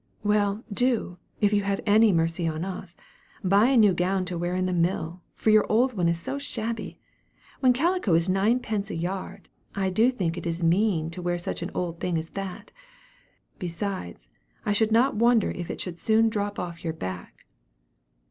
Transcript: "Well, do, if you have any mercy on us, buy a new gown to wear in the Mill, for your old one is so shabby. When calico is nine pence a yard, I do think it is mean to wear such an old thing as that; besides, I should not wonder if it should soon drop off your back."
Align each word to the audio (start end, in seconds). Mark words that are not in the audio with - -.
"Well, 0.23 0.63
do, 0.73 1.19
if 1.41 1.53
you 1.53 1.61
have 1.61 1.79
any 1.85 2.11
mercy 2.11 2.47
on 2.47 2.65
us, 2.65 2.97
buy 3.43 3.67
a 3.67 3.77
new 3.77 3.93
gown 3.93 4.25
to 4.25 4.35
wear 4.35 4.55
in 4.55 4.65
the 4.65 4.73
Mill, 4.73 5.21
for 5.35 5.51
your 5.51 5.71
old 5.71 5.93
one 5.93 6.07
is 6.09 6.19
so 6.19 6.39
shabby. 6.39 6.97
When 7.59 7.71
calico 7.71 8.15
is 8.15 8.27
nine 8.27 8.59
pence 8.61 8.89
a 8.89 8.95
yard, 8.95 9.47
I 9.75 9.91
do 9.91 10.09
think 10.09 10.39
it 10.39 10.47
is 10.47 10.63
mean 10.63 11.11
to 11.11 11.21
wear 11.21 11.37
such 11.37 11.61
an 11.61 11.69
old 11.75 11.99
thing 11.99 12.17
as 12.17 12.29
that; 12.29 12.71
besides, 13.59 14.27
I 14.65 14.73
should 14.73 14.91
not 14.91 15.17
wonder 15.17 15.51
if 15.51 15.69
it 15.69 15.79
should 15.79 15.99
soon 15.99 16.29
drop 16.29 16.57
off 16.57 16.83
your 16.83 16.93
back." 16.93 17.45